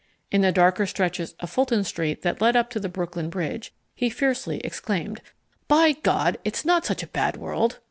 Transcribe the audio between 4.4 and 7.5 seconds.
exclaimed: "By God, it's not such a bad